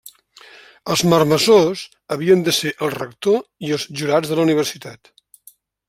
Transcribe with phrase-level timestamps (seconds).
[0.93, 1.83] Els marmessors
[2.15, 5.15] havien de ser el rector i els jurats de la universitat.